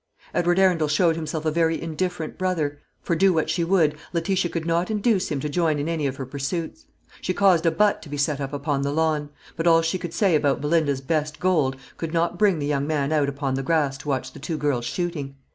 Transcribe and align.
Edward 0.33 0.57
Arundel 0.57 0.87
showed 0.87 1.15
himself 1.15 1.45
a 1.45 1.51
very 1.51 1.79
indifferent 1.79 2.35
brother; 2.35 2.79
for, 3.03 3.15
do 3.15 3.31
what 3.31 3.51
she 3.51 3.63
would, 3.63 3.95
Letitia 4.13 4.49
could 4.49 4.65
not 4.65 4.89
induce 4.89 5.29
him 5.29 5.39
to 5.41 5.47
join 5.47 5.77
in 5.77 5.87
any 5.87 6.07
of 6.07 6.15
her 6.15 6.25
pursuits. 6.25 6.87
She 7.21 7.35
caused 7.35 7.67
a 7.67 7.71
butt 7.71 8.01
to 8.01 8.09
be 8.09 8.17
set 8.17 8.41
up 8.41 8.51
upon 8.51 8.81
the 8.81 8.91
lawn; 8.91 9.29
but 9.55 9.67
all 9.67 9.83
she 9.83 9.99
could 9.99 10.15
say 10.15 10.33
about 10.35 10.59
Belinda's 10.59 11.01
"best 11.01 11.39
gold" 11.39 11.75
could 11.97 12.13
not 12.15 12.39
bring 12.39 12.57
the 12.57 12.65
young 12.65 12.87
man 12.87 13.11
out 13.11 13.29
upon 13.29 13.53
the 13.53 13.61
grass 13.61 13.95
to 13.99 14.09
watch 14.09 14.33
the 14.33 14.39
two 14.39 14.57
girls 14.57 14.85
shooting. 14.85 15.35